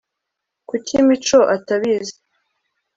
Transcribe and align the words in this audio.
kuki 0.69 0.95
mico 1.07 1.39
atabizi 1.55 2.15